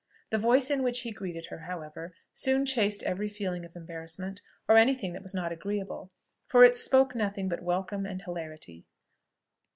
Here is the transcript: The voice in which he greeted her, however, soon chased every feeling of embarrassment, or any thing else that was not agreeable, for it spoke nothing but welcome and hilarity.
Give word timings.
The 0.31 0.39
voice 0.39 0.71
in 0.71 0.81
which 0.81 1.01
he 1.01 1.11
greeted 1.11 1.45
her, 1.51 1.59
however, 1.59 2.15
soon 2.33 2.65
chased 2.65 3.03
every 3.03 3.29
feeling 3.29 3.63
of 3.65 3.75
embarrassment, 3.75 4.41
or 4.67 4.75
any 4.77 4.95
thing 4.95 5.11
else 5.11 5.17
that 5.19 5.21
was 5.21 5.33
not 5.35 5.51
agreeable, 5.51 6.11
for 6.47 6.63
it 6.63 6.75
spoke 6.75 7.13
nothing 7.13 7.47
but 7.47 7.61
welcome 7.61 8.07
and 8.07 8.19
hilarity. 8.19 8.87